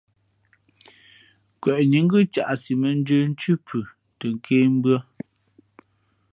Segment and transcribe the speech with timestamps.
[1.55, 3.77] Nkweʼnǐ ngʉ́ caʼsi mᾱndjə̄ nthʉ́ pʉ
[4.19, 4.97] tαkēmbʉ̄ᾱ.